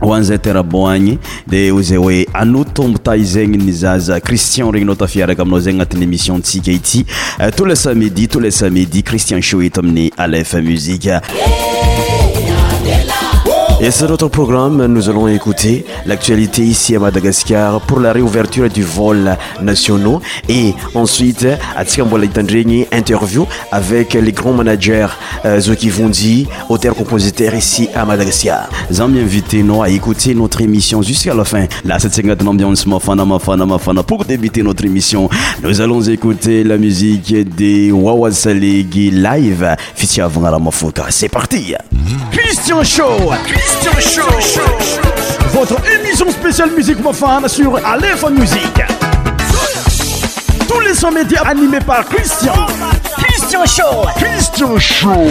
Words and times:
hoanzay 0.00 0.38
tiraboagny 0.42 1.16
de 1.50 1.64
o 1.74 1.80
zay 1.82 1.96
hoe 1.98 2.26
anotombo 2.34 2.98
tay 2.98 3.24
zagny 3.24 3.56
nizaza 3.62 4.20
cristian 4.20 4.72
regnynao 4.72 4.94
tafiaraka 4.94 5.42
aminao 5.42 5.60
zagy 5.60 5.74
agnatin'ny 5.74 6.02
émissiontsika 6.04 6.70
ity 6.72 7.04
euh, 7.40 7.50
tout 7.56 7.64
le 7.64 7.74
samedi 7.74 8.28
tout 8.28 8.40
le 8.40 8.50
samedi 8.50 9.02
cristian 9.02 9.40
shoet 9.40 9.78
amin'ny 9.78 10.10
alf 10.16 10.54
muzike 10.54 11.20
Et 13.80 13.92
sur 13.92 14.08
notre 14.08 14.26
programme, 14.26 14.84
nous 14.86 15.08
allons 15.08 15.28
écouter 15.28 15.84
l'actualité 16.04 16.62
ici 16.62 16.96
à 16.96 16.98
Madagascar 16.98 17.80
pour 17.82 18.00
la 18.00 18.12
réouverture 18.12 18.68
du 18.68 18.82
vol 18.82 19.36
national 19.62 20.18
et 20.48 20.74
ensuite 20.96 21.46
à 21.76 21.82
interview 22.92 23.46
avec 23.70 24.14
les 24.14 24.32
grands 24.32 24.52
managers 24.52 25.06
euh, 25.44 25.60
Zoki 25.60 25.90
Vondi, 25.90 26.48
auteur-compositeur 26.68 27.54
ici 27.54 27.88
à 27.94 28.04
Madagascar. 28.04 28.68
Nous 28.90 29.00
invité 29.00 29.62
nous 29.62 29.80
à 29.80 29.88
écouter 29.90 30.34
notre 30.34 30.60
émission 30.60 31.00
jusqu'à 31.00 31.32
la 31.32 31.44
fin. 31.44 31.66
La 31.84 31.98
ambiance 32.46 32.84
Mafana 32.84 33.24
Mafana 33.24 33.64
Mafana. 33.64 34.02
Pour 34.02 34.24
débuter 34.24 34.64
notre 34.64 34.84
émission, 34.86 35.30
nous 35.62 35.80
allons 35.80 36.02
écouter 36.02 36.64
la 36.64 36.78
musique 36.78 37.32
des 37.54 37.92
Wawasalegi 37.92 39.12
live. 39.12 39.76
C'est 39.94 41.28
parti! 41.28 41.74
Christian 42.32 42.82
Show! 42.82 43.30
Votre 45.52 45.76
émission 45.92 46.30
spéciale 46.30 46.70
musique 46.70 47.00
mofane 47.00 47.48
sur 47.48 47.76
Aléphone 47.84 48.38
Musique. 48.38 48.60
Tous 50.68 50.80
les 50.80 50.94
100 50.94 51.12
médias 51.12 51.42
animés 51.42 51.80
par 51.84 52.04
Christian. 52.06 52.52
Christian 53.16 53.64
Show. 53.66 54.08
Christian 54.16 54.78
Show. 54.78 55.24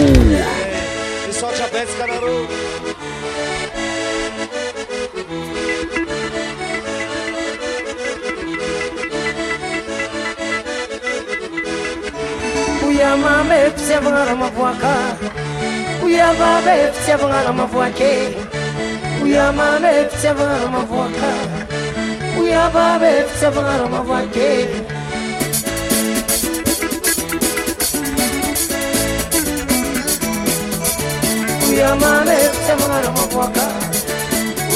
uyamame 16.04 16.72
fitiavagna 16.92 17.52
mavoake 17.52 18.10
uyamame 19.22 19.90
fitiavagna 20.10 20.66
mavoaka 20.74 21.30
uyamame 22.40 23.10
fitiavagna 23.30 23.88
mavoake 23.88 24.50
uyamame 31.70 32.36
fitiavagna 32.52 33.10
mavoaka 33.16 33.66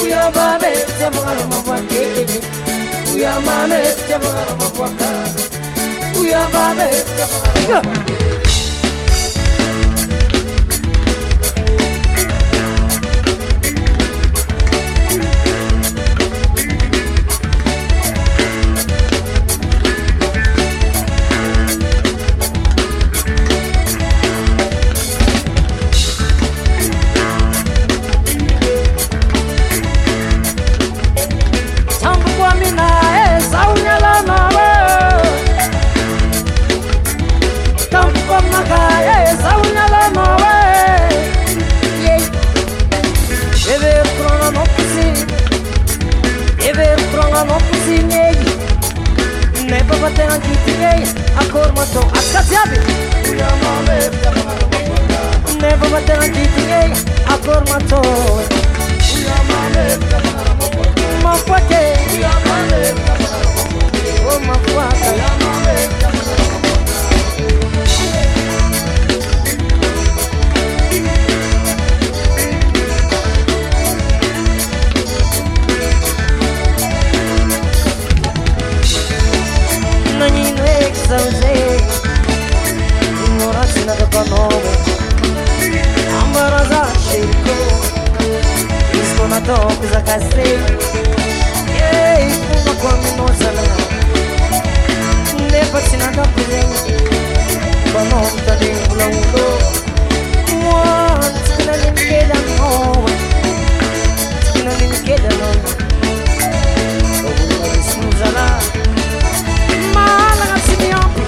uyamame 0.03 0.69
fitiavagna 0.87 1.43
mavoake 1.51 2.01
uyamame 3.15 3.77
fitiavagna 3.97 4.55
mavoaka 4.61 5.09
uyamame 6.19 6.87
fitiavagna 7.05 8.22
zakase 89.87 90.47
Yey, 91.79 92.31
kuma 92.47 92.73
kwa 92.81 92.97
minozala 93.01 93.61
Nepa 95.51 95.81
sinada 95.81 96.27
kuzengi 96.27 97.03
Bano 97.93 98.27
mtade 98.37 98.65
ngula 98.75 99.05
ulo 99.05 99.59
Mwan, 100.61 101.33
sikina 101.47 101.77
nimkeda 101.77 102.35
mwa 102.57 102.97
Sikina 104.45 104.71
nimkeda 104.77 105.29
lona 105.29 105.69
Ogula 107.25 107.69
bisuzala 107.77 108.59
Mala 109.93 110.45
gasimiyampi 110.53 111.23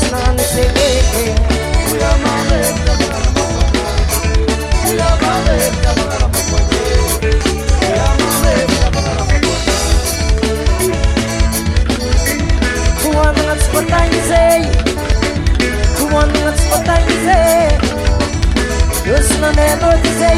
स्नान 0.00 0.36
से 0.52 0.62
देखे 0.76 1.60
Kuangat 13.02 13.58
sepatangze 13.60 14.40
Kuangat 15.98 16.54
sepatangze 16.60 17.40
Yusna 19.08 19.50
neno 19.58 19.90
dize 20.04 20.32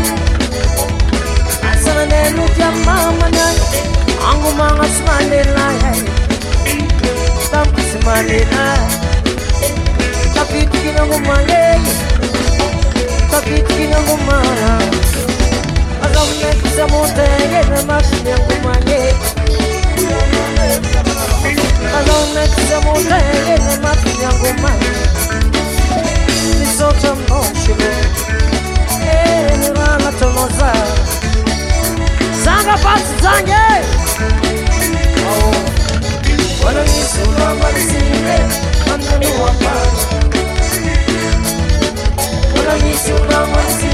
Asana 1.71 2.05
neno 2.13 2.45
jamamana 2.59 3.47
Angu 4.33 4.53
mangas 4.61 4.97
manilai 5.09 5.97
Tampas 7.53 7.93
manilai 8.07 9.04
tkitikina 10.85 11.03
ngoma 11.07 11.35
yeye 11.49 11.79
tkitikina 13.31 13.99
ngoma 14.01 14.39
azamne 16.05 16.49
kisamote 16.63 17.25
yena 17.53 17.83
makinya 17.91 18.37
ngoma 18.39 18.73
yeye 18.91 19.15
azamne 21.99 22.45
kisamote 22.55 23.19
yena 23.49 23.75
makinya 23.85 24.29
ngoma 24.39 24.71
nisocha 26.61 27.15
mnoshibe 27.15 27.91
enirala 29.53 30.13
tonoza 30.19 30.73
zanga 32.45 32.77
pasi 32.85 33.15
zange 33.23 33.63
Oh, 35.27 35.51
what 36.63 36.77
a 36.77 36.83
miss, 36.85 37.17
love, 37.39 37.59
what 37.59 37.75
a 37.75 37.81
sin, 37.81 38.51
I'm 38.91 39.01
the 39.01 39.19
new 39.19 39.43
one. 40.23 40.34
Mami, 42.79 42.93
seu 42.97 43.15
namorado 43.27 43.94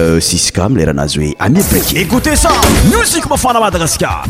Euh, 0.00 0.20
siska 0.20 0.68
mlerahanazy 0.68 1.18
hoe 1.18 1.34
amyépeky 1.38 1.98
écoute 1.98 2.34
ça 2.34 2.48
musik 2.96 3.28
mafana 3.30 3.60
madagascara 3.60 4.22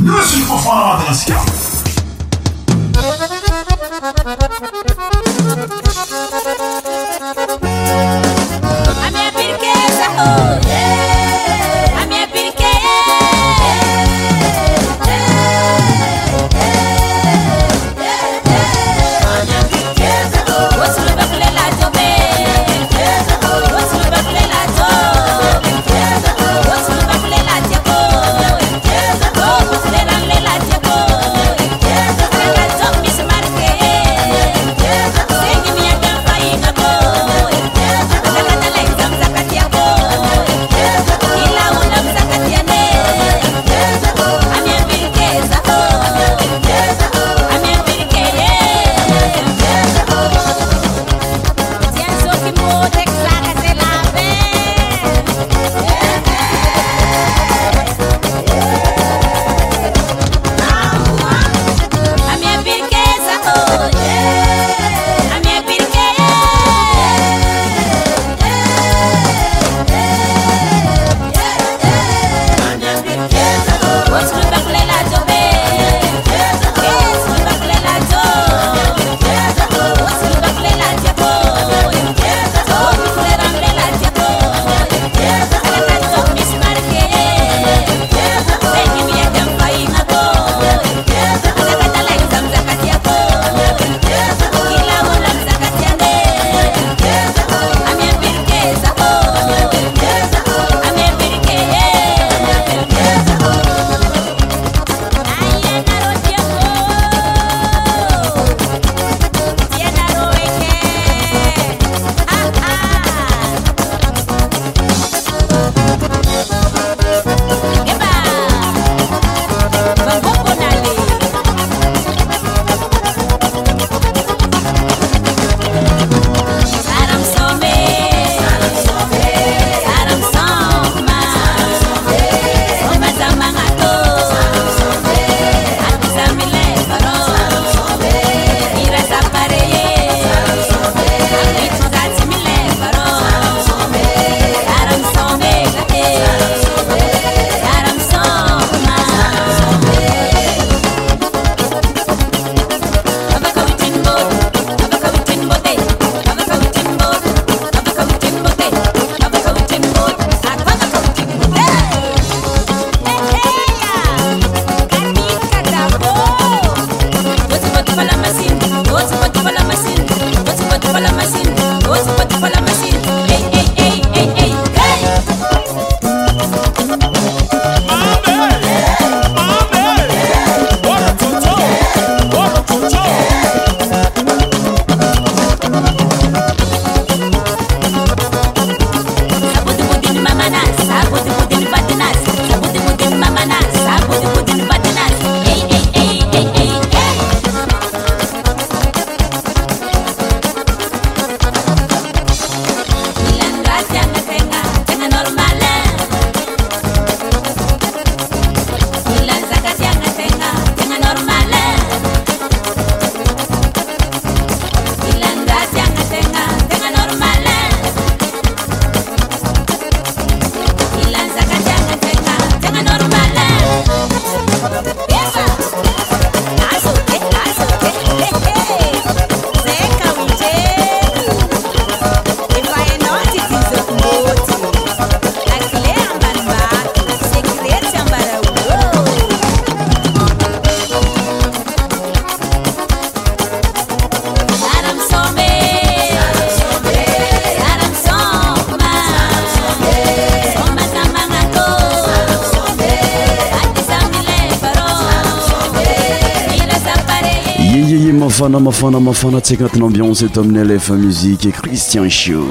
fana 258.80 258.98
mafana 259.00 259.38
atsika 259.38 259.64
anatiny 259.64 259.84
ambianse 259.84 260.28
to 260.32 260.40
ami'ny 260.40 260.64
lfa 260.64 260.94
musiqe 260.94 261.52
cristian 261.52 262.08
sho 262.08 262.42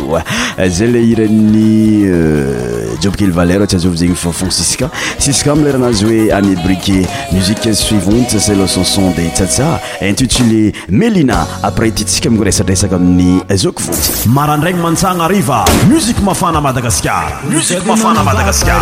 za 0.69 0.85
le 0.85 1.01
ireninny 1.01 2.05
jiobkel 3.01 3.31
valer 3.31 3.65
tsy 3.67 3.75
azovy 3.77 3.97
zegny 3.97 4.15
fa 4.15 4.31
fansiska 4.31 4.91
siska 5.17 5.55
mileranazy 5.55 6.05
oe 6.05 6.31
amebrike 6.33 7.07
musiqe 7.31 7.73
suivante 7.73 8.35
asalasonsonde 8.37 9.25
etsatsa 9.25 9.79
intitulié 10.07 10.71
melina 10.89 11.47
après 11.63 11.91
titsika 11.91 12.29
mioresatrresaka 12.29 12.95
amin'ny 12.95 13.41
zok 13.57 13.81
voty 13.81 14.29
marandragny 14.29 14.79
mantsana 14.81 15.25
ariva 15.25 15.65
musik 15.91 16.21
mafana 16.21 16.61
madagasikar 16.61 17.39
musik 17.49 17.83
mafana 17.87 18.23
madagaskar 18.23 18.81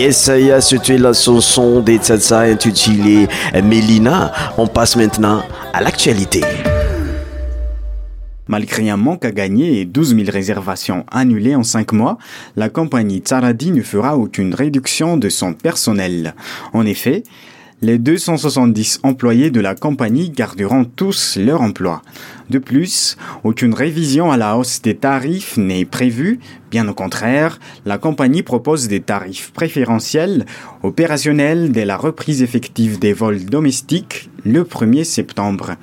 Yes, 0.00 0.30
yes, 0.34 0.68
c'était 0.70 0.96
la 0.96 1.12
chanson 1.12 1.80
des 1.80 2.00
intitulée 2.32 3.28
Melina. 3.62 4.32
On 4.56 4.66
passe 4.66 4.96
maintenant 4.96 5.42
à 5.74 5.82
l'actualité. 5.82 6.40
Malgré 8.48 8.88
un 8.88 8.96
manque 8.96 9.26
à 9.26 9.30
gagner 9.30 9.78
et 9.78 9.84
12 9.84 10.16
000 10.16 10.22
réservations 10.32 11.04
annulées 11.12 11.54
en 11.54 11.62
5 11.64 11.92
mois, 11.92 12.16
la 12.56 12.70
compagnie 12.70 13.18
Tsaradi 13.18 13.72
ne 13.72 13.82
fera 13.82 14.16
aucune 14.16 14.54
réduction 14.54 15.18
de 15.18 15.28
son 15.28 15.52
personnel. 15.52 16.34
En 16.72 16.86
effet, 16.86 17.22
les 17.82 17.96
270 17.98 19.00
employés 19.04 19.50
de 19.50 19.58
la 19.58 19.74
compagnie 19.74 20.28
garderont 20.28 20.84
tous 20.84 21.38
leur 21.40 21.62
emploi. 21.62 22.02
De 22.50 22.58
plus, 22.58 23.16
aucune 23.42 23.72
révision 23.72 24.30
à 24.30 24.36
la 24.36 24.58
hausse 24.58 24.82
des 24.82 24.96
tarifs 24.96 25.56
n'est 25.56 25.86
prévue. 25.86 26.40
Bien 26.70 26.86
au 26.88 26.92
contraire, 26.92 27.58
la 27.86 27.96
compagnie 27.96 28.42
propose 28.42 28.86
des 28.86 29.00
tarifs 29.00 29.50
préférentiels 29.52 30.44
opérationnels 30.82 31.72
dès 31.72 31.86
la 31.86 31.96
reprise 31.96 32.42
effective 32.42 32.98
des 32.98 33.14
vols 33.14 33.46
domestiques 33.46 34.28
le 34.44 34.62
1er 34.64 35.04
septembre. 35.04 35.76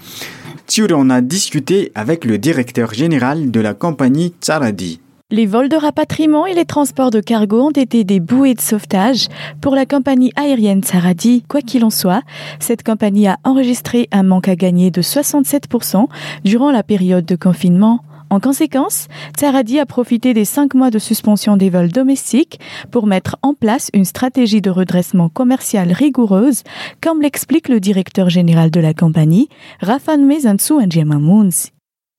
Tsur 0.67 0.89
en 0.95 1.09
a 1.09 1.21
discuté 1.21 1.91
avec 1.95 2.25
le 2.25 2.37
directeur 2.37 2.93
général 2.93 3.49
de 3.49 3.59
la 3.59 3.73
compagnie 3.73 4.35
Tsaradi. 4.39 4.99
Les 5.29 5.45
vols 5.45 5.67
de 5.67 5.75
rapatriement 5.75 6.45
et 6.45 6.53
les 6.53 6.63
transports 6.63 7.11
de 7.11 7.19
cargo 7.19 7.59
ont 7.61 7.71
été 7.71 8.05
des 8.05 8.21
bouées 8.21 8.53
de 8.53 8.61
sauvetage 8.61 9.27
pour 9.59 9.75
la 9.75 9.85
compagnie 9.85 10.31
aérienne 10.37 10.83
Saradi. 10.83 11.43
Quoi 11.49 11.59
qu'il 11.59 11.83
en 11.83 11.89
soit, 11.89 12.21
cette 12.61 12.81
compagnie 12.81 13.27
a 13.27 13.35
enregistré 13.43 14.07
un 14.13 14.23
manque 14.23 14.47
à 14.47 14.55
gagner 14.55 14.89
de 14.89 15.01
67% 15.01 16.07
durant 16.45 16.71
la 16.71 16.81
période 16.81 17.25
de 17.25 17.35
confinement. 17.35 17.99
En 18.29 18.39
conséquence, 18.39 19.09
Saradi 19.37 19.79
a 19.79 19.85
profité 19.85 20.33
des 20.33 20.45
cinq 20.45 20.73
mois 20.75 20.91
de 20.91 20.99
suspension 20.99 21.57
des 21.57 21.69
vols 21.69 21.91
domestiques 21.91 22.61
pour 22.91 23.05
mettre 23.05 23.35
en 23.41 23.53
place 23.53 23.89
une 23.93 24.05
stratégie 24.05 24.61
de 24.61 24.69
redressement 24.69 25.27
commercial 25.27 25.91
rigoureuse, 25.91 26.63
comme 27.01 27.21
l'explique 27.21 27.67
le 27.67 27.81
directeur 27.81 28.29
général 28.29 28.71
de 28.71 28.79
la 28.79 28.93
compagnie, 28.93 29.49
Rafan 29.81 30.19
Mezansu 30.19 30.75
moons 31.05 31.49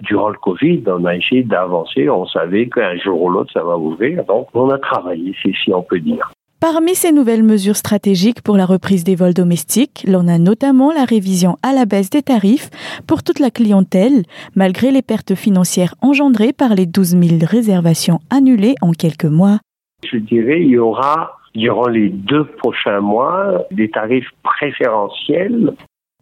Durant 0.00 0.28
le 0.28 0.36
Covid, 0.40 0.84
on 0.86 1.04
a 1.06 1.16
essayé 1.16 1.42
d'avancer. 1.42 2.08
On 2.08 2.24
savait 2.26 2.68
qu'un 2.68 2.96
jour 2.98 3.20
ou 3.20 3.30
l'autre, 3.30 3.52
ça 3.52 3.64
va 3.64 3.76
ouvrir. 3.76 4.24
Donc, 4.26 4.46
on 4.54 4.70
a 4.70 4.78
travaillé, 4.78 5.34
c'est 5.42 5.52
si 5.52 5.72
on 5.74 5.82
peut 5.82 5.98
dire. 5.98 6.30
Parmi 6.60 6.94
ces 6.94 7.10
nouvelles 7.12 7.42
mesures 7.44 7.76
stratégiques 7.76 8.42
pour 8.42 8.56
la 8.56 8.64
reprise 8.66 9.02
des 9.04 9.14
vols 9.16 9.34
domestiques, 9.34 10.04
l'on 10.08 10.26
a 10.28 10.38
notamment 10.38 10.92
la 10.92 11.04
révision 11.04 11.56
à 11.64 11.72
la 11.72 11.84
baisse 11.84 12.10
des 12.10 12.22
tarifs 12.22 12.68
pour 13.08 13.22
toute 13.24 13.38
la 13.40 13.50
clientèle, 13.50 14.22
malgré 14.56 14.90
les 14.92 15.02
pertes 15.02 15.34
financières 15.36 15.94
engendrées 16.00 16.52
par 16.52 16.74
les 16.74 16.86
12 16.86 17.16
000 17.20 17.38
réservations 17.44 18.18
annulées 18.30 18.74
en 18.82 18.90
quelques 18.92 19.24
mois. 19.24 19.58
Je 20.08 20.16
dirais, 20.18 20.60
il 20.60 20.68
y 20.68 20.78
aura 20.78 21.32
durant 21.54 21.86
les 21.88 22.08
deux 22.08 22.44
prochains 22.44 23.00
mois 23.00 23.64
des 23.72 23.90
tarifs 23.90 24.30
préférentiels 24.44 25.72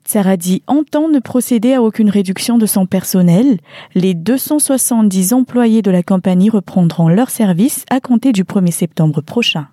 Saradi 0.09 0.63
entend 0.69 1.09
ne 1.09 1.19
procéder 1.19 1.75
à 1.75 1.83
aucune 1.83 2.11
réduction 2.11 2.59
de 2.59 2.67
son 2.67 2.87
personnel. 2.87 3.57
Les 3.95 4.15
270 4.15 5.33
employés 5.33 5.83
de 5.83 5.91
la 5.91 6.03
compagnie 6.05 6.49
reprendront 6.51 7.09
leur 7.09 7.29
service 7.31 7.85
à 7.91 7.99
compter 8.01 8.31
du 8.33 8.45
1er 8.45 8.71
septembre 8.71 9.21
prochain. 9.21 9.67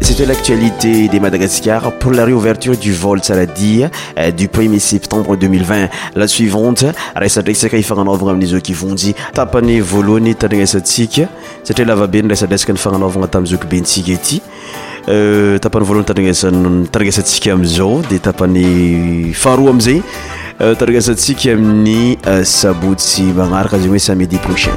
C'était 0.00 0.26
l'actualité 0.26 1.06
des 1.08 1.20
Madagascar 1.20 1.92
pour 1.98 2.10
la 2.12 2.24
réouverture 2.24 2.74
du 2.76 2.92
vol 2.92 3.22
Saradi 3.22 3.82
euh, 4.18 4.30
du 4.32 4.48
1er 4.48 4.78
septembre 4.78 5.36
2020. 5.36 5.88
La 6.16 6.26
suivante, 6.28 6.84
C'était 7.32 7.78
la 11.84 11.94
Euh, 15.08 15.58
tapan'ny 15.62 15.86
voalohany 15.86 16.04
taraasa 16.10 16.50
taranasantsika 16.90 17.52
amzao 17.52 18.02
de 18.10 18.18
tapan'ny 18.18 19.32
faro 19.34 19.68
amizay 19.68 20.02
euh, 20.60 20.74
taranasantsika 20.74 21.52
amin'ny 21.52 22.18
euh, 22.26 22.42
sabootsy 22.44 23.22
manaraka 23.30 23.78
zegny 23.78 23.88
hoe 23.88 24.00
samedi 24.02 24.36
prochain 24.38 24.72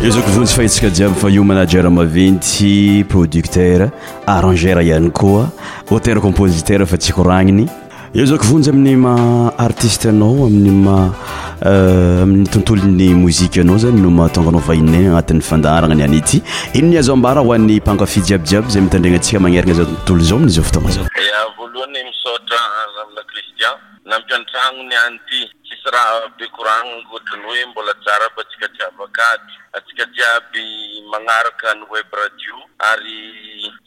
cpaieo 0.00 0.12
za 0.12 0.20
kvontsy 0.20 0.54
fahitsika 0.56 0.90
jiaby 0.92 1.14
fa 1.20 1.28
io 1.30 1.42
manager 1.44 1.90
maventy 1.90 3.02
producteur 3.08 3.90
arrangèr 4.28 4.78
iany 4.86 5.10
koa 5.10 5.48
hater 5.90 6.18
compositeura 6.24 6.86
fa 6.90 6.96
tsy 6.96 7.12
koragniny 7.12 7.64
eo 8.14 8.26
zao 8.26 8.38
kovonjy 8.38 8.70
amin'ny 8.70 8.94
ma 8.96 9.14
artiste 9.58 10.06
anao 10.08 10.46
amin'ny 10.46 10.72
ma 10.84 10.96
euh, 11.64 12.22
amin'ny 12.22 12.46
tontolo 12.52 12.86
ny 12.86 13.08
mozika 13.14 13.60
anao 13.64 13.78
zany 13.82 14.00
no 14.00 14.10
mahatonganao 14.10 14.62
vahinany 14.68 15.10
anatin'y 15.12 15.42
fandaharagna 15.50 15.96
ny 16.00 16.04
any 16.08 16.16
ity 16.22 16.40
ino 16.78 16.88
nyazao 16.94 17.14
ambara 17.18 17.40
hoan'ny 17.44 17.76
mpangafi 17.82 18.22
jiabijiaby 18.28 18.72
zay 18.72 18.82
mitandregna 18.86 19.18
antsika 19.20 19.40
magneragna 19.40 19.74
za 19.80 19.84
tontolo 19.90 20.22
zao 20.28 20.38
aminizao 20.38 20.64
fotonga 20.64 20.90
zao 20.96 21.06
ya 21.32 21.40
voalohany 21.58 22.00
misotra 22.08 22.60
amila 23.04 23.22
cristian 23.32 23.76
na 24.04 24.16
ampantranony 24.16 24.94
anyty 25.06 25.42
sraha 25.84 26.28
be 26.38 26.48
couratgnaankotriny 26.56 27.44
hoe 27.46 27.66
mbola 27.70 27.94
tsara 28.02 28.26
by 28.36 28.40
atsika 28.42 28.66
jiaby 28.72 29.02
akaty 29.06 29.54
atsika 29.76 30.04
jiaby 30.16 30.64
manaraka 31.10 31.68
ny 31.76 31.84
web 31.92 32.06
radio 32.22 32.56
ary 32.90 33.22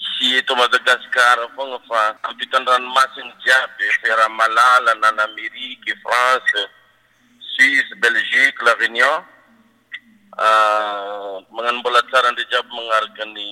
tsy 0.02 0.28
etao 0.40 0.56
madagasikar 0.62 1.38
fogna 1.56 1.80
fa 1.90 2.04
opitandranomasiny 2.30 3.32
jiaby 3.44 3.84
fera 4.02 4.26
malala 4.38 4.92
nany 5.04 5.22
amerike 5.28 5.92
france 6.04 6.60
suisse 7.52 7.92
belgike 8.02 8.60
la 8.66 8.74
renion 8.80 9.20
ah, 10.48 11.38
manano 11.56 11.80
mbola 11.80 12.02
tsara 12.10 12.32
ndre 12.32 12.46
jiaby 12.52 12.70
manaraka 12.78 13.24
ny 13.36 13.46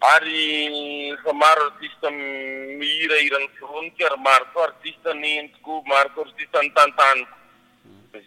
ary 0.00 1.16
fa 1.24 1.32
maro 1.32 1.62
artiste 1.66 2.10
mihirahirany 2.80 3.48
fronik 3.58 3.96
ary 4.06 4.16
maro 4.26 4.44
ko 4.54 4.58
artiste 4.64 5.10
nentiko 5.22 5.82
maroko 5.90 6.20
artiste 6.26 6.54
nytantaniko 6.54 7.32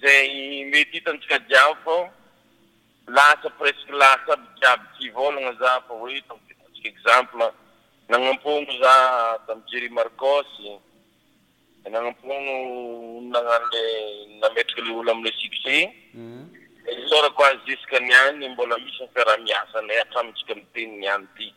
zey 0.01 0.27
mety 0.65 0.91
hitantsika 0.97 1.39
dia 1.39 1.63
fô 1.83 2.07
lasa 3.07 3.49
presque 3.59 3.91
lasa 3.91 4.33
aby 4.33 4.47
iaby 4.63 4.85
tsyvôlagna 4.95 5.53
za 5.61 5.71
fô 5.87 5.93
oetikexemple 6.05 7.51
nagnampogno 8.09 8.71
za 8.81 8.95
tamn 9.47 9.61
jery 9.67 9.89
markosy 9.89 10.77
dnana-pogno 11.85 12.55
nananole 13.33 13.81
nametraka 14.41 14.81
le 14.81 14.91
olo 14.95 15.11
amile 15.11 15.31
sixe 15.41 15.77
mhm. 16.13 16.49
sôrako 17.09 17.41
az 17.49 17.61
esquany 17.73 18.11
any 18.25 18.45
mbola 18.53 18.77
misy 18.83 19.01
n 19.03 19.09
fiarah 19.13 19.39
miasanae 19.45 19.99
atramitsika 20.01 20.53
miteniny 20.55 21.05
any 21.09 21.25
ity 21.33 21.53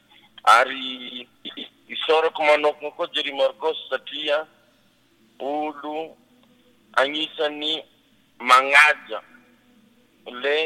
ary 0.56 1.28
isorako 1.94 2.40
manokagna 2.48 2.90
koa 2.96 3.08
jery 3.14 3.32
markos 3.32 3.76
satria 3.90 4.46
olo 5.38 6.16
agnisany 6.94 7.84
manaja 8.38 9.20
le 10.42 10.56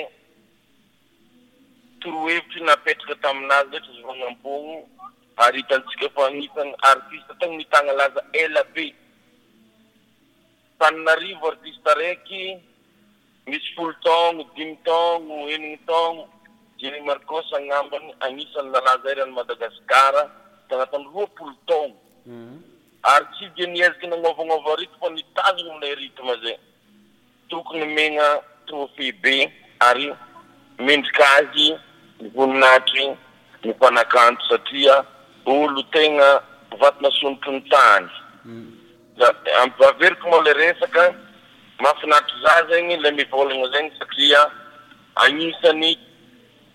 torohevitry 2.01 2.61
napetraka 2.63 3.15
taminazy 3.23 3.71
lehatra 3.71 3.93
zyanampogno 3.95 4.77
ary 5.37 5.63
hitantsika 5.63 6.09
fa 6.15 6.27
anitany 6.29 6.75
artiste 6.83 7.35
tano 7.39 7.57
nitagna 7.57 7.93
laza 7.93 8.23
elabe 8.33 8.95
tananarivo 10.79 11.49
artiste 11.49 11.95
raiky 11.97 12.59
misy 13.47 13.75
polo 13.77 13.93
taogno 14.05 14.45
dimy 14.55 14.77
taogno 14.85 15.35
eniny 15.55 15.77
taono 15.87 16.29
jeny 16.77 17.01
marcos 17.01 17.53
anambany 17.57 18.15
anisany 18.21 18.71
lalazay 18.73 19.15
rano 19.15 19.33
madagasikara 19.33 20.23
t 20.69 20.75
anata'ny 20.75 21.05
roapolo 21.15 21.55
taono 21.67 21.95
mhm. 22.27 22.61
ary 23.03 23.27
tsy 23.33 23.45
de 23.57 23.67
niezaky 23.67 24.07
nyanovanova 24.07 24.77
ritmo 24.77 24.99
fa 25.07 25.11
nitazon 25.15 25.73
milay 25.75 25.95
ritme 25.95 26.35
zay 26.43 26.59
tokony 27.49 27.87
megna 27.95 28.27
trophe 28.67 29.13
be 29.13 29.51
ary 29.81 30.13
mendrikazy 30.79 31.79
nvoninatry 32.21 33.17
nopanakanto 33.65 34.45
satria 34.49 35.05
olo 35.45 35.83
tegna 35.93 36.43
vaty 36.79 37.03
nasonotony 37.03 37.61
tany 37.71 38.07
mm. 38.45 38.73
a 39.21 39.29
amvaveriko 39.63 40.29
moa 40.31 40.43
le 40.43 40.53
resaka 40.53 41.15
maafinatro 41.81 42.37
za 42.43 42.67
zegny 42.71 42.97
la 43.01 43.11
mivolagna 43.11 43.69
zegny 43.69 43.91
satria 43.99 44.39
anisany 45.15 45.99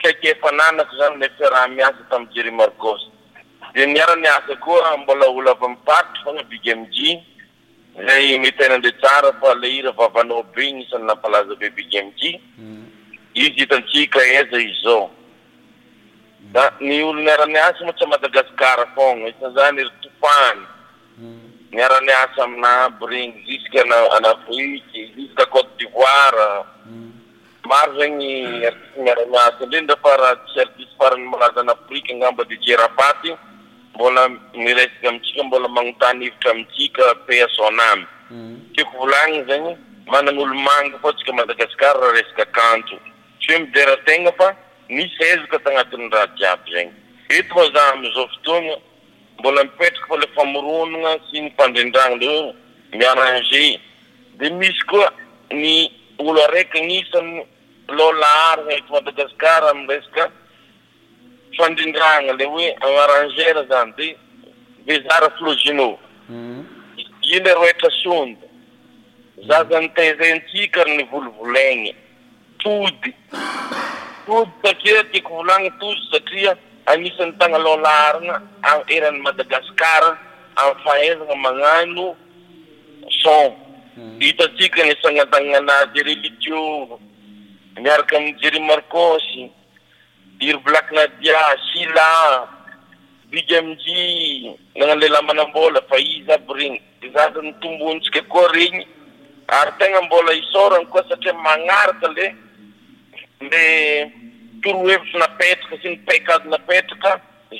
kaiky 0.04 0.28
efananako 0.28 0.96
zany 0.98 1.18
lef 1.20 1.40
raha 1.52 1.68
miasa 1.68 2.06
tamy 2.10 2.28
jerymargosy 2.34 3.08
de 3.74 3.86
niaraniasa 3.86 4.56
koa 4.60 4.98
mbola 4.98 5.26
olo 5.26 5.52
ava 5.52 5.70
mipatro 5.70 6.22
fanabigy 6.26 6.72
amiy 6.72 7.22
zay 8.08 8.40
mety 8.40 8.64
enandre 8.64 8.92
tsara 8.92 9.34
fa 9.42 9.54
le 9.54 9.68
ira 9.76 9.92
vavanao 9.92 10.44
be 10.44 10.68
agnisany 10.68 11.04
nampalaza 11.06 11.56
be 11.56 11.70
bigy 11.70 11.98
aminy 12.00 12.42
mm. 12.58 12.86
izy 13.34 13.50
hitantsika 13.52 14.20
eza 14.40 14.60
i 14.60 14.74
zao 14.84 15.12
da 16.52 16.72
ny 16.82 17.04
olo 17.04 17.20
ni 17.22 17.30
araniasa 17.30 17.84
moa 17.84 17.94
tsya 17.94 18.08
madagasicara 18.08 18.84
fogna 18.96 19.28
isanyzany 19.30 19.78
er 19.84 19.90
tofany 20.04 20.60
miaraniasa 21.74 22.40
hmm. 22.44 22.44
aminaby 22.48 23.06
regny 23.12 23.34
jusque 23.48 23.80
aanafriky 23.84 25.02
jusque 25.18 25.44
côte 25.54 25.72
divoire 25.78 26.50
hmm. 26.86 27.12
maro 27.70 27.92
zegny 28.00 28.66
a 28.66 28.72
miaraniasa 29.04 29.64
indrey 29.64 29.84
dra 29.88 29.96
fa 30.04 30.18
raha 30.22 30.36
tsisy 30.46 30.88
farany 30.98 31.26
malaza 31.32 31.60
anafriky 31.62 32.14
angamba 32.14 32.44
de 32.44 32.56
jerafaty 32.66 33.32
mbola 33.96 34.30
miresaka 34.54 35.10
amintsika 35.10 35.44
mbola 35.44 35.68
manotanyivatra 35.68 36.52
amintsika 36.52 37.16
peasonamy 37.28 38.06
hmm. 38.30 38.60
teko 38.76 38.92
volanina 38.98 39.44
zagny 39.48 39.78
manan'olo 40.08 40.54
mango 40.56 40.98
fô 41.04 41.12
tsika 41.16 41.34
madagasicar 41.34 41.96
raha 42.00 42.12
resaka 42.12 42.46
kanto 42.46 42.96
tsy 43.40 43.54
hoe 43.54 43.60
miderategna 43.66 44.32
fa 44.32 44.56
misy 44.90 45.24
ezaka 45.34 45.60
tagnatin'ny 45.64 46.10
raha 46.14 46.28
jiaby 46.38 46.72
zegny 46.72 46.94
etoa 47.38 47.66
za 47.76 47.82
amzao 47.94 48.28
fotoagna 48.32 48.76
mbola 49.40 49.64
mipetraka 49.64 50.08
fa 50.08 50.16
le 50.22 50.28
famoronana 50.36 51.12
sy 51.30 51.38
ny 51.44 51.50
fandrindrana 51.58 52.16
le 52.22 52.28
oe 52.38 52.52
mi 52.96 53.04
arrange 53.12 53.70
de 54.40 54.46
misy 54.60 54.82
koa 54.90 55.10
ny 55.62 55.74
olo 56.24 56.40
araiky 56.48 56.78
anisa 56.80 57.20
lolary 57.98 58.78
to 58.88 58.92
madagasikar 58.94 59.64
amy 59.70 59.88
resaka 59.92 60.24
fandrindrana 61.58 62.34
le 62.40 62.46
hoe 62.54 62.68
aarrangera 62.86 63.64
zany 63.70 63.92
de 63.98 64.08
bezara 64.86 65.30
flojino 65.38 66.00
mhm. 66.30 66.64
ile 67.32 67.52
roetra 67.60 67.90
sond 68.04 68.38
za 69.48 69.58
zany 69.70 69.88
tezay 69.96 70.32
ntsika 70.40 70.84
nivolivolaina 70.84 71.92
tody 72.62 73.12
tsatria 74.62 75.04
tiako 75.12 75.30
volana 75.40 75.70
tozy 75.80 76.02
satria 76.12 76.52
anisan'ny 76.92 77.34
tana 77.40 77.58
lolaarana 77.58 78.36
a 78.64 78.66
eran'ny 78.96 79.22
madagascar 79.24 80.04
ay 80.60 80.70
fahaizana 80.84 81.36
magnano 81.46 82.08
son 83.24 83.50
hmm. 83.96 84.20
hitatsika 84.24 84.80
nesanazaananazerelitior 84.84 86.88
miaraka 87.84 88.16
amiy 88.18 88.36
jery 88.44 88.60
marcosy 88.70 89.42
iry 90.48 90.60
blaky 90.66 90.94
nadia 90.98 91.40
sila 91.72 92.06
bigy 93.32 93.56
aminjy 93.56 93.90
nanan 94.78 95.00
le 95.02 95.08
la 95.14 95.22
manambola 95.22 95.80
fa 95.90 95.98
izy 96.00 96.32
aby 96.36 96.52
regny 96.60 96.80
zazany 97.14 97.52
tombontsika 97.62 98.22
koa 98.32 98.48
regny 98.54 98.84
ary 99.60 99.72
tegna 99.80 100.02
mbola 100.02 100.32
isôrany 100.34 100.86
koa 100.92 101.04
satria 101.10 101.34
manaraka 101.34 102.08
le 102.18 102.28
mbe 103.42 104.12
toro 104.62 104.88
hevitry 104.90 105.20
napetraka 105.20 105.76
sy 105.82 105.88
nypakazo 105.90 106.50
napetraka 106.50 107.12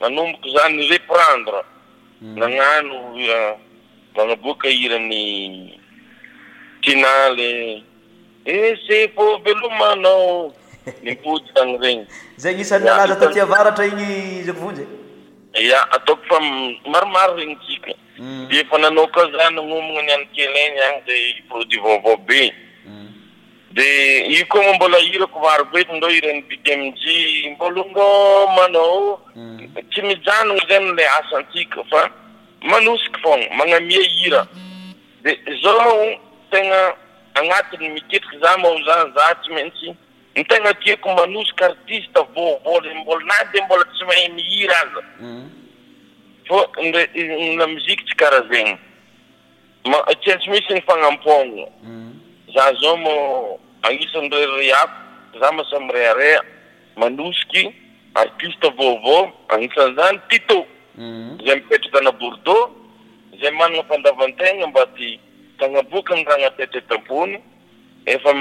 anomboko 0.00 0.46
zany 0.48 0.80
reprendre 0.88 1.60
Mm. 2.22 2.38
nagnano 2.38 3.12
a 3.32 3.56
banaboaka 4.16 4.68
hirany 4.68 5.78
tiana 6.80 7.30
ly 7.36 7.84
ehse 8.44 9.12
fô 9.14 9.38
belomanao 9.44 10.54
lipojyzany 11.04 11.76
regny 11.82 12.06
zegny 12.36 12.60
isan'nyanaza 12.62 13.16
tatia 13.20 13.44
varatra 13.46 13.84
igny 13.86 14.42
zavonjy 14.46 14.86
ya 15.52 15.90
ataoko 15.92 16.24
fa 16.24 16.40
maromaro 16.90 17.36
regny 17.36 17.54
ttsika 17.56 17.92
mm. 18.18 18.46
ah, 18.48 18.48
de 18.48 18.64
fa 18.64 18.78
nanao 18.78 19.06
kazana 19.06 19.50
nomana 19.62 20.00
ny 20.02 20.12
ano 20.14 20.26
kelainy 20.32 20.80
agny 20.80 21.02
da 21.06 21.14
produit 21.48 21.80
vaovaobe 21.82 22.54
mm. 22.88 23.08
de 23.76 23.86
io 24.32 24.44
koa 24.48 24.62
mo 24.62 24.74
mbola 24.74 24.98
hirako 24.98 25.40
varokoety 25.40 25.92
ndreo 25.92 26.10
ireni 26.10 26.42
bity 26.42 26.72
aminjy 26.72 27.50
mbolanô 27.50 28.46
manao 28.56 29.20
hmm. 29.34 29.68
tsy 29.90 30.02
mijanono 30.02 30.58
zegny 30.68 30.94
le 30.96 31.04
asaantika 31.08 31.84
fa 31.90 32.10
manosiky 32.62 33.20
fôgna 33.20 33.54
manamia 33.56 34.00
hira 34.02 34.46
de 35.22 35.38
zao 35.62 36.06
tegna 36.50 36.92
agnatiny 37.34 37.88
mitetriky 37.94 38.38
za 38.40 38.56
mo 38.58 38.68
za 38.86 38.96
zah 39.14 39.34
tsy 39.42 39.52
mantsy 39.52 39.94
ntegna 40.36 40.74
tiako 40.74 41.08
manosiky 41.14 41.64
artiste 41.64 42.20
vôvôla 42.34 42.94
mbola 42.94 43.24
na 43.26 43.44
de 43.52 43.60
mbola 43.60 43.84
tsy 43.84 44.04
mahay 44.04 44.28
mihira 44.28 44.74
aza 44.80 45.02
hmm. 45.18 45.50
fô 46.48 46.60
nelamizike 47.14 48.04
tsy 48.04 48.16
karah 48.16 48.42
zegny 48.48 48.76
tsy 50.22 50.32
atsy 50.32 50.50
mitsy 50.50 50.72
ny 50.74 50.80
fanampona 50.80 51.66
hmm. 51.82 52.12
za 52.54 52.72
zao 52.80 52.96
mô 52.96 53.16
anisany 53.82 54.28
rerey 54.28 54.72
ako 54.72 55.38
za 55.40 55.52
masamy 55.52 55.92
re 55.92 56.06
area 56.08 56.40
manosiky 56.96 57.74
artiste 58.14 58.68
vavao 58.78 59.32
anisan'zany 59.48 60.18
tytô 60.28 60.66
mhm. 60.96 61.38
zay 61.46 61.54
mipetra 61.54 61.90
tana 61.92 62.12
bordeaux 62.12 62.70
zay 63.40 63.50
manana 63.50 63.82
mpandavategna 63.82 64.66
mba 64.66 64.86
ty 64.86 65.20
tanaboky 65.58 66.12
amra 66.12 66.36
natetetam-pony 66.36 67.38
efa 68.06 68.32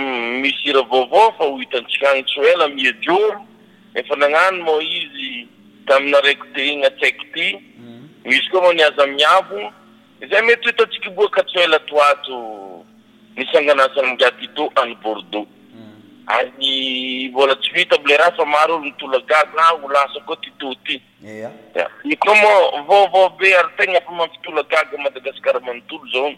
misira 0.41 0.81
vaovao 0.81 1.31
fa 1.37 1.43
ho 1.43 1.57
hitantsikany 1.57 2.23
tsoela 2.23 2.67
mia 2.67 2.91
jo 3.01 3.41
efa 3.93 4.15
nanano 4.15 4.63
mo 4.63 4.81
izy 4.81 5.47
tamin 5.85 6.15
arako 6.15 6.45
de 6.55 6.63
iny 6.67 6.87
tsaiky 6.99 7.25
ty 7.33 7.45
mhm. 7.77 8.07
misy 8.23 8.49
koa 8.51 8.61
mo 8.61 8.73
niaza 8.73 9.07
miabo 9.07 9.71
zay 10.29 10.41
mety 10.41 10.69
itatsikaboaka 10.69 11.43
tsoela 11.43 11.79
toato 11.79 12.39
nisanganasanynga 13.37 14.31
tytô 14.39 14.71
any 14.81 14.95
bordôaux 14.95 15.45
hmm. 15.73 16.23
ay 16.27 17.27
mbola 17.29 17.55
tsyita 17.55 17.95
able 17.95 18.17
raha 18.17 18.31
fa 18.31 18.45
maro 18.45 18.75
olo 18.75 18.83
mitoloagago 18.83 19.59
a 19.59 19.79
holasa 19.81 20.19
koa 20.25 20.35
titô 20.41 20.73
tyko 20.83 22.35
mo 22.35 22.53
vaovaobe 22.87 23.55
ary 23.57 23.69
tegna 23.77 24.01
famapitoloagago 24.01 24.97
madagasikara 24.97 25.59
manontolo 25.59 26.05
zao 26.13 26.31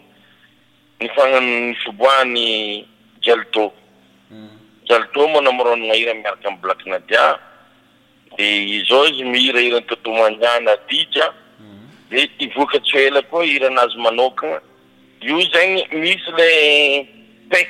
nyfananny 1.00 1.74
foboahny 1.84 2.86
jaliteô 3.22 3.72
hmm. 4.30 4.58
jaliteô 4.84 5.28
moa 5.28 5.42
namaronagnahira 5.42 6.14
miaraka 6.14 6.48
amiy 6.48 6.58
blaky 6.60 6.90
na 6.90 6.98
dia 6.98 7.38
d 8.38 8.84
zao 8.88 9.06
izy 9.06 9.24
miirahiranytotomandana 9.24 10.76
dija 10.88 11.32
hmm. 11.58 11.90
de 12.10 12.28
ioaka 12.38 12.80
tsy 12.80 12.96
ela 13.06 13.22
koa 13.22 13.44
iranazy 13.44 13.96
manokana 13.98 14.60
io 15.20 15.40
zegny 15.50 15.84
misy 15.98 16.30
le 16.38 16.48
peay 17.50 17.66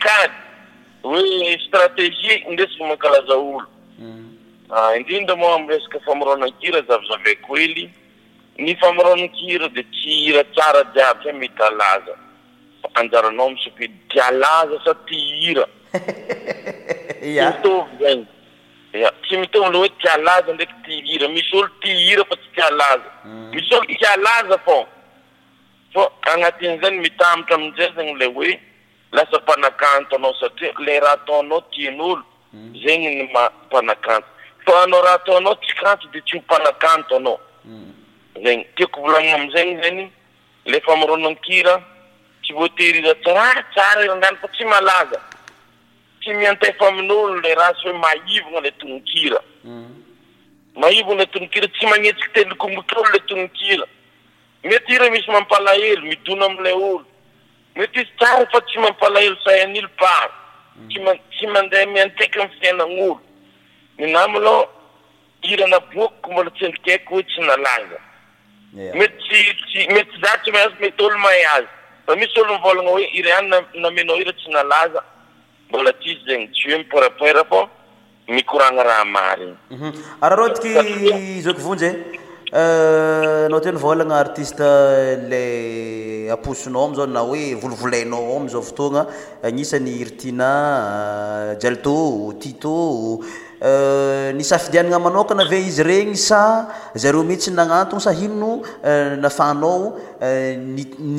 hoe 1.02 1.56
stratégi 1.68 2.44
ndesmakalaza 2.50 3.32
olo 3.34 3.62
mm. 3.98 4.34
ah, 4.70 4.96
indrinda 4.96 5.36
mo 5.36 5.48
amresaky 5.54 5.98
famaronankira 6.04 6.82
zavazava 6.82 7.32
koely 7.46 7.88
ny 8.58 8.76
famaronakira 8.80 9.68
de 9.68 9.82
tsy 9.82 10.12
hira 10.28 10.44
tsara 10.44 10.82
iaby 10.94 11.24
sa 11.24 11.32
mity 11.32 11.62
alaza 11.68 12.14
fanjaranao 12.94 13.50
misopidy 13.50 13.94
tialaza 14.10 14.78
sa 14.84 14.94
tihira 15.06 15.64
zanya 17.98 19.12
ty 19.28 19.36
mitol 19.36 19.76
hoe 19.76 19.88
tialaza 20.02 20.52
ndraiky 20.52 20.74
tiira 20.84 21.28
misy 21.28 21.56
olo 21.56 21.68
tihira 21.80 22.24
fa 22.24 22.36
tsy 22.36 22.48
tialaza 22.54 23.10
mm. 23.24 23.50
misytiazafô 23.54 24.84
anatin'zany 26.34 26.98
mitamitra 27.00 27.54
amiizay 27.54 27.92
zany 27.96 28.14
le 28.18 28.24
hoe 28.26 28.60
lasa 29.12 29.38
mpanakanto 29.38 30.16
anao 30.16 30.34
satria 30.40 30.72
le 30.78 31.00
raha 31.00 31.12
ataonao 31.12 31.60
tian'olo 31.60 32.22
hmm. 32.52 32.72
zegny 32.84 33.14
ny 33.14 33.28
mampanakanto 33.32 34.26
fa 34.66 34.82
anao 34.82 35.02
raha 35.02 35.14
ataonao 35.14 35.54
tsy 35.54 35.74
kanto 35.74 36.08
de 36.08 36.20
tsy 36.20 36.34
mipanakanto 36.36 37.16
anao 37.16 37.40
hmm. 37.64 37.92
zegny 38.42 38.64
tiako 38.76 39.00
volany 39.00 39.32
amizagny 39.32 39.80
zany 39.82 40.10
le 40.64 40.80
famironankira 40.80 41.82
tsy 42.42 42.52
voaterira 42.52 43.14
tsara 43.14 43.42
ah, 43.42 43.62
tsara 43.70 44.12
anano 44.12 44.36
fa 44.36 44.48
tsy 44.48 44.64
malaza 44.64 45.20
tsy 46.20 46.34
miantefa 46.34 46.88
amin'olo 46.88 47.36
le 47.40 47.54
rasy 47.54 47.82
hoe 47.88 47.92
maivogna 47.92 48.60
le 48.60 48.70
tonokira 48.70 49.40
maivona 50.74 51.18
le 51.20 51.26
tonokira 51.26 51.66
hmm. 51.66 51.74
tsy 51.74 51.86
manetsiky 51.86 52.28
telykombotrolo 52.32 53.10
le 53.12 53.18
tonokira 53.18 53.86
mety 54.64 54.92
ira 54.92 55.10
misy 55.10 55.30
mampalahelo 55.30 56.02
midono 56.02 56.44
amilay 56.44 56.72
olo 56.72 57.04
mety 57.76 58.00
izy 58.00 58.10
tsara 58.18 58.46
fa 58.52 58.60
tsy 58.60 58.78
mampalahelo 58.78 59.36
shn'ilo 59.44 59.88
ba 60.00 61.14
tsy 61.36 61.46
mandeha 61.46 61.86
mianteky 61.86 62.38
amy 62.40 62.50
fianan'olo 62.60 63.20
minamilô 63.98 64.68
ira 65.42 65.66
naboakoko 65.66 66.32
mbola 66.32 66.50
tsy 66.50 66.64
andikeko 66.64 67.14
oe 67.14 67.22
tsy 67.22 67.40
nalaza 67.40 67.98
mmety 68.94 70.16
za 70.22 70.38
tsy 70.42 70.50
mhazy 70.50 70.74
mety 70.80 71.02
olo 71.04 71.18
mayazy 71.18 71.68
fa 72.06 72.16
misy 72.16 72.40
olo 72.40 72.54
mivolagna 72.54 72.90
he 72.98 73.04
ira 73.18 73.34
hany 73.36 73.54
namenao 73.74 74.16
ira 74.20 74.32
tsy 74.32 74.50
nalaza 74.50 75.02
mbola 75.68 75.92
tssy 75.92 76.18
zeny 76.26 76.46
tsy 76.52 76.72
e 76.72 76.78
miporapoera 76.78 77.40
fô 77.44 77.68
mikorana 78.28 78.82
raha 78.82 79.04
mary 79.04 79.54
inyarahrtkykoonjye 80.20 81.88
mhm. 81.90 82.27
anao 82.52 83.54
eh, 83.54 83.60
teny 83.60 83.76
vlagna 83.78 84.16
artiste 84.18 84.60
la 85.28 86.32
aposinao 86.34 86.84
amizao 86.84 87.06
na 87.06 87.22
oe 87.22 87.54
volivolainao 87.54 88.32
a 88.32 88.36
amzao 88.36 88.60
votoagna 88.62 89.06
agnisany 89.42 89.90
irtina 90.00 91.56
jalto 91.62 92.32
eh, 92.36 92.40
tito 92.40 93.18
eh, 93.60 94.32
nisafidianana 94.34 94.98
manokana 94.98 95.44
ve 95.44 95.58
izy 95.60 95.82
regny 95.84 96.14
sa 96.16 96.68
zareo 96.94 97.22
mihintsy 97.22 97.50
nagnatono 97.52 98.00
sa 98.00 98.12
hino 98.12 98.62
nafanao 99.16 99.98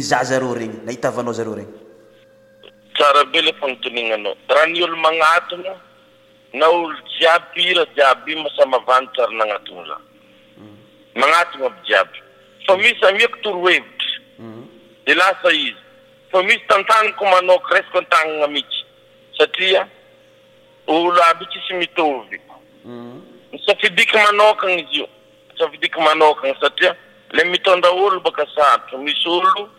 za 0.02 0.24
zareo 0.24 0.54
regny 0.54 0.82
nahitavanao 0.86 1.34
zareo 1.34 1.56
regny 1.56 1.74
tsara 2.96 3.24
be 3.32 3.42
le 3.42 3.54
fanotoninanao 3.60 4.34
raha 4.50 4.66
ny 4.68 4.84
olo 4.84 4.98
magnatona 4.98 5.74
na 6.54 6.66
olo 6.70 6.90
jiapira 7.20 7.86
jiab 7.96 8.28
masamavany 8.44 9.08
tsara 9.14 9.32
nagnaton 9.34 9.86
za 9.86 10.09
manati 11.20 11.58
mabijiaby 11.58 12.20
fa 12.68 12.78
misy 12.78 13.06
amiako 13.08 13.38
toroevitry 13.42 14.10
mhm. 14.40 14.62
de 15.06 15.14
lasa 15.16 15.52
izy 15.52 15.76
fa 16.32 16.44
misy 16.44 16.64
tantaniko 16.68 17.26
manoka 17.26 17.74
resako 17.76 17.98
antanana 17.98 18.48
mitsy 18.48 18.80
satria 19.38 19.88
olo 20.88 21.24
aby 21.24 21.46
itsysy 21.46 21.74
mitoviko 21.74 22.56
misafidiky 23.52 24.18
mhm. 24.18 24.26
manokana 24.26 24.74
izy 24.74 25.00
io 25.00 25.08
msafidiky 25.56 26.00
manokana 26.02 26.60
satria 26.60 26.96
le 27.32 27.44
mitondra 27.44 27.90
olo 27.92 28.20
bakasaotro 28.20 28.98
misy 28.98 29.30
olo 29.30 29.70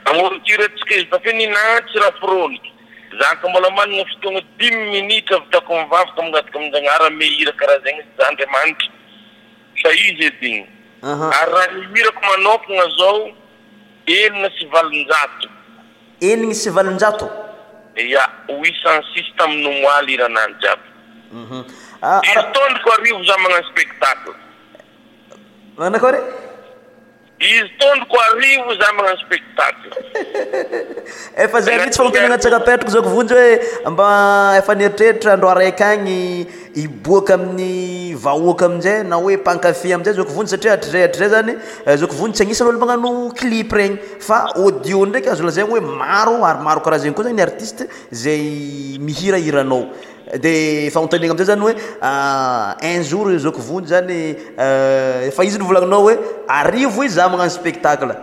amorukirakee 0.04 1.32
ni 1.32 1.46
naira 1.46 2.10
pro 2.20 2.50
zaanto 3.18 3.48
mala 3.48 3.70
man 3.70 3.90
fi 4.04 4.30
nga 4.30 4.40
di 4.58 4.70
mini 4.70 5.22
tako 5.22 5.74
va 5.90 6.04
to 6.16 6.22
nga 6.22 6.42
kamje 6.42 6.80
nga 6.82 7.10
me 7.10 7.24
yira 7.24 7.52
karazen 7.52 8.04
zande 8.18 8.46
man 8.52 8.76
chayi 9.82 10.16
jeting 10.20 10.66
ary 11.04 11.52
raha 11.52 11.88
mirako 11.92 12.20
manokagna 12.30 12.84
zao 12.98 13.28
elina 14.06 14.48
sy 14.58 14.64
valinjato 14.72 15.48
eliny 16.20 16.54
sy 16.54 16.70
valinjato 16.74 17.28
ia 18.06 18.24
huit 18.48 18.74
centsix 18.82 19.36
taminomoaly 19.36 20.12
irananjatotondriko 20.14 21.66
mhm. 22.00 22.92
ah, 22.92 22.92
ah. 22.92 22.98
arivo 23.00 23.22
za 23.24 23.36
magnano 23.38 23.64
spectacle 23.70 24.34
manano 25.76 25.96
akory 25.98 26.18
izy 27.50 27.68
tondroko 27.78 28.16
arivo 28.32 28.70
za 28.80 28.92
magnao 28.92 29.16
spectacle 29.26 29.92
efa 31.44 31.60
za 31.60 31.70
tsy 31.86 31.98
fanotaana 31.98 32.34
atsaka 32.34 32.60
petrako 32.66 32.90
zako 32.94 33.08
vonjy 33.14 33.34
hoe 33.34 33.90
mba 33.90 34.08
efa 34.58 34.74
neritreritra 34.74 35.32
andro 35.36 35.48
araiky 35.52 35.84
agny 35.90 36.22
iboaka 36.84 37.34
amin'ny 37.34 38.16
vahoaka 38.24 38.66
aminzay 38.68 39.02
na 39.10 39.16
oe 39.20 39.36
mpankafe 39.36 39.92
amzay 39.96 40.14
zako 40.18 40.32
vojy 40.38 40.48
satria 40.54 40.72
atrira 40.78 41.04
atrray 41.10 41.28
zany 41.34 41.52
eh, 41.86 41.96
zako 42.02 42.12
vonjy 42.20 42.34
tsy 42.36 42.42
agnisanaolo 42.46 42.78
magnano 42.82 43.12
clip 43.40 43.72
regny 43.78 43.98
fa 44.26 44.40
audio 44.62 45.04
ndraiky 45.06 45.28
azo 45.32 45.44
lazagny 45.46 45.70
hoe 45.74 45.80
maro 45.84 46.40
ary 46.48 46.60
maro 46.68 46.80
karaha 46.84 47.02
zagny 47.04 47.14
koa 47.16 47.24
zagny 47.28 47.36
ny 47.36 47.42
artiste 47.48 47.84
zay 48.22 48.42
mihirahiranao 49.06 49.84
di 50.40 50.88
fanontaniana 50.92 51.32
amizay 51.32 51.46
zany 51.50 51.62
hoe 51.62 51.76
euh, 52.02 52.72
un 52.94 53.02
jour 53.10 53.30
zoko 53.44 53.60
vonjy 53.68 53.86
zany 53.94 54.18
euh, 54.58 55.26
efa 55.28 55.44
izy 55.46 55.58
nyvolagninao 55.62 56.02
hoe 56.06 56.16
arivo 56.60 57.04
izy 57.06 57.14
za 57.18 57.28
magnano 57.32 57.50
spectacle 57.58 58.14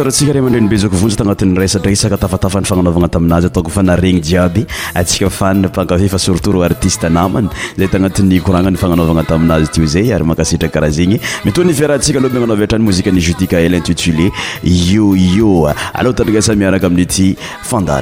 mandrinbe 0.08 0.72
zakoonjy 0.78 1.16
tanati'yresadra 1.20 1.92
isaka 1.92 2.16
tafatafan'nyfananaovana 2.18 3.08
taminazy 3.12 3.48
ataoko 3.48 3.70
fa 3.70 3.84
naregny 3.84 4.22
jiaby 4.22 4.66
atsika 4.96 5.30
fani 5.30 5.68
pankafefa 5.68 6.18
surtor 6.20 6.64
artiste 6.64 7.10
namany 7.12 7.50
zay 7.78 7.88
tagnatin'ny 7.92 8.40
kourana 8.42 8.72
nyfananovana 8.72 9.24
taminazy 9.28 9.68
tyo 9.72 9.86
zay 9.86 10.14
ary 10.16 10.24
mahakasitra 10.24 10.70
karaha 10.70 10.92
zegny 10.96 11.20
mit 11.46 11.58
nirantsika 11.58 12.20
alohabnanao 12.20 12.56
atrany 12.64 12.84
mozikanyjutika 12.88 13.60
l 13.60 13.74
intitulé 13.76 14.32
yo 14.64 15.12
ioasaiarakaamin'tyfana 15.16 18.02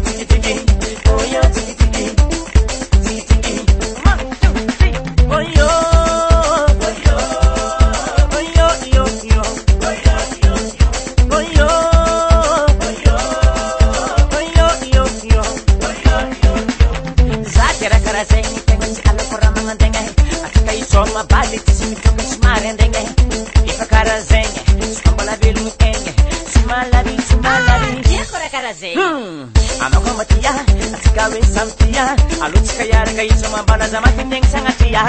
mambalazamatinagna 33.53 34.49
sagnatrya 34.49 35.03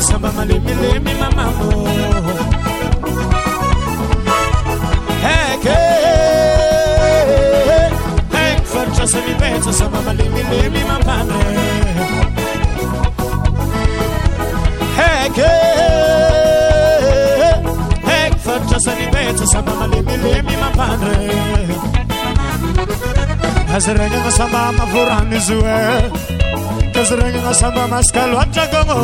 samba 0.10 0.30
malemi 0.38 0.74
lemi 0.82 1.14
mamamo 1.22 1.72
Eke 5.36 5.80
Eng 8.44 8.64
fancha 8.74 9.08
se 9.14 9.20
mi 9.26 9.34
pensa 9.42 9.72
samba 9.80 10.00
malemi 10.06 10.44
lemi 10.52 10.82
mamane 10.90 11.42
Eke 15.08 15.52
Eng 18.20 18.36
fancha 18.46 18.80
se 18.86 18.92
mi 19.00 19.08
pensa 19.16 19.46
samba 19.54 19.74
malemi 19.80 20.16
lemi 20.24 20.56
mamane 20.62 21.14
Azrenga 23.78 24.20
na 24.26 24.32
samba 24.40 24.62
mavurani 24.78 25.40
zue 25.48 25.78
Azrenga 27.02 27.42
na 27.46 27.54
samba 27.60 27.84
maskalwa 27.94 28.44
chagomo 28.54 29.04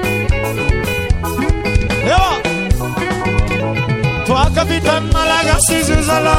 tuakavita 4.25 4.99
n 4.99 5.03
malagasisusala 5.13 6.35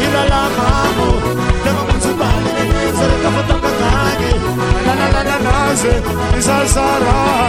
Ira 0.03 0.23
la 0.27 0.47
mamo 0.57 1.07
Che 1.63 1.69
mui 1.71 1.83
mui 1.91 2.01
se 2.01 2.13
balini 2.13 2.93
Se 2.97 3.07
rico 3.07 3.29
fa 3.29 3.41
tapatani 3.47 4.31
La 4.85 4.93
la 4.95 5.07
la 5.11 5.23
la 5.23 5.37
la 5.43 5.75
se 5.75 6.01
Isal 6.37 6.67
sarai 6.67 7.48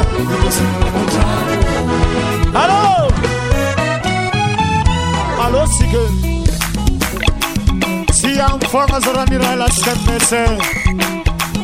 nfnazaranira 8.59 9.57
lasikannese 9.57 10.43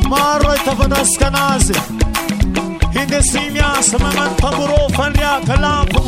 maraetavadasakanaze 0.09 1.73
indesi 3.01 3.39
miasa 3.53 3.97
magnano 4.03 4.35
pamoro 4.41 4.77
fandriaka 4.95 5.55
lampo 5.65 6.01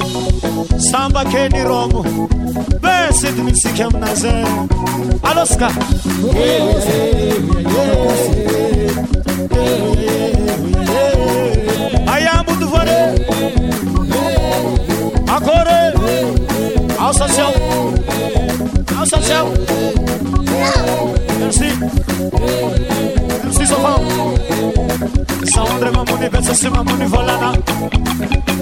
sambakenyrono 0.91 2.01
besedynisikeaminaze 2.84 4.34
alôsaka 5.30 5.69
aiabodovare 12.13 12.99
akore 15.36 15.82
asasa 17.09 17.45
aosasa 18.99 19.38
Merci. 21.39 21.70
Merci 23.43 23.64
Sofan. 23.66 24.01
Sa 25.53 25.62
hundre 25.64 25.89
mamuni 25.91 26.30
besa 26.30 26.53
si 26.53 26.70
mamuni 26.70 27.05
volana. 27.05 27.49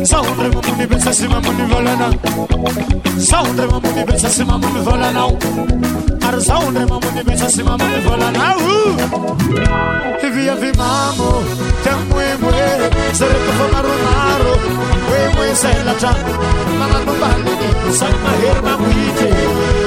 Sa 0.06 0.22
hundre 0.22 0.48
mamuni 0.54 0.86
besa 0.88 1.12
si 1.12 1.28
mamuni 1.28 1.64
volana. 1.72 2.08
Sa 3.20 3.42
hundre 3.42 3.66
mamuni 3.72 4.04
besa 4.06 4.30
si 4.30 4.44
mamuni 4.46 4.82
volana. 4.86 5.24
Ar 6.28 6.36
sa 6.42 6.56
hundre 6.64 6.86
mamuni 6.86 7.24
besa 7.26 7.50
si 7.50 7.64
mamuni 7.64 8.00
volana. 8.06 8.44
Via 10.38 10.54
vi 10.62 10.72
mamo, 10.78 11.30
te 11.84 11.92
mwe 12.10 12.28
mwe, 12.42 12.66
sere 13.18 13.40
to 13.46 13.52
famaru 13.60 13.94
naro, 14.06 14.54
mwe 15.08 15.20
mwe 15.36 15.48
se 15.62 15.72
la 15.86 15.96
cha, 16.02 16.12
mama 16.80 17.00
no 17.06 17.14
balini, 17.22 17.70
sa 18.00 18.06
maher 18.24 18.58
mamwite. 18.66 19.87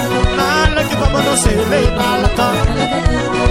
mono 1.11 1.35
se 1.35 1.49
ve 1.69 1.81
balata 1.97 2.49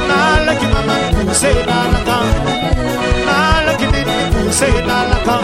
na 0.08 0.20
la 0.46 0.52
ki 0.60 0.66
mama 0.74 0.96
ku 1.16 1.24
se 1.40 1.52
balata 1.68 2.18
na 3.26 3.38
la 3.66 3.72
ki 3.78 3.86
mi 3.92 4.00
ku 4.32 4.40
se 4.60 4.68
balata 4.86 5.36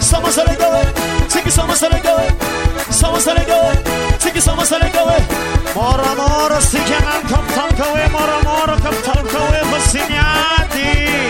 Someone 0.00 0.32
said 0.32 0.48
I 0.48 0.56
go 0.56 0.68
away. 0.72 0.84
Take 1.28 1.46
it, 1.46 1.50
someone 1.52 1.76
said 1.76 1.92
I 1.92 2.00
go 2.00 2.14
away. 2.14 2.30
Someone 2.90 3.20
said 3.20 3.36
I 3.36 3.44
go 3.44 3.54
away. 3.60 3.76
Take 4.18 4.36
it, 4.36 4.40
someone 4.42 4.66
said 4.66 4.82
I 4.82 4.90
go 4.90 5.04
away. 5.04 5.20
Mora 5.74 6.14
mora, 6.16 6.60
si 6.60 6.80
chiama, 6.84 7.20
come 7.28 7.46
tanto, 7.52 7.84
mora 8.08 8.40
mora, 8.42 8.76
come 8.80 9.00
tanto, 9.00 9.38
e 9.52 9.60
passignati. 9.70 11.29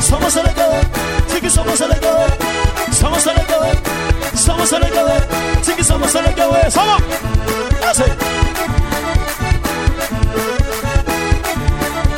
somos 0.00 0.34
alegres, 0.36 0.86
sí 1.32 1.40
que 1.40 1.50
somos 1.50 1.80
alegres, 1.80 2.08
somos 2.98 3.26
alegres, 3.26 3.76
somos 4.34 4.72
alegres, 4.72 5.12
sí 5.62 5.72
que 5.74 5.82
somos 5.84 6.14
alegres, 6.16 6.72
somos. 6.72 7.02
Así. 7.90 8.02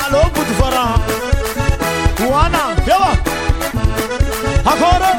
Alô, 0.06 0.22
puto 0.32 0.54
fará. 0.64 0.94
Juana, 2.26 2.74
leva. 2.86 3.12
Agora. 4.64 5.14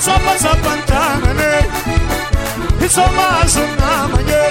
somos 0.00 0.44
a 0.44 0.50
pantana. 0.68 1.25
Bisomazuna 2.86 4.08
manye 4.12 4.42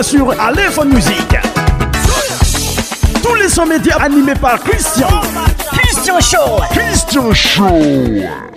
sur 0.04 0.40
Aléphone 0.40 0.94
Musique. 0.94 1.36
Tous 3.24 3.34
les 3.36 3.50
100 3.50 3.66
médias 3.66 3.98
animés 3.98 4.36
par 4.40 4.60
Christian. 4.64 5.08
Christian 5.72 6.20
Show. 6.20 6.62
Christian 6.72 7.34
Show. 7.34 8.55